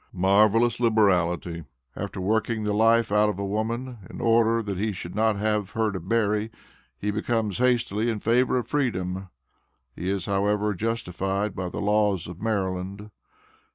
[0.13, 1.63] Marvellous liberality!
[1.95, 5.69] After working the life out of a woman, in order that he should not have
[5.73, 6.49] her to bury,
[6.97, 9.29] he becomes hastily in favor of freedom.
[9.95, 13.11] He is, however, justified by the laws of Maryland.